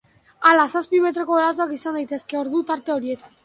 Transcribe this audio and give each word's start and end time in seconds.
Hala, 0.51 0.63
zazpi 0.79 1.03
metroko 1.03 1.37
olatuak 1.41 1.77
izan 1.77 1.99
daitezke 2.01 2.43
ordu 2.43 2.67
tarte 2.75 2.99
horietan. 2.99 3.39